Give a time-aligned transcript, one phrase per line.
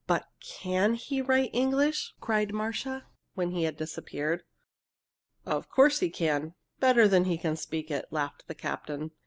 [0.07, 3.05] "But can he write English?" cried Marcia,
[3.35, 4.43] when he had disappeared.
[5.45, 9.11] "Of course he can, better than he can speak it!" laughed the captain.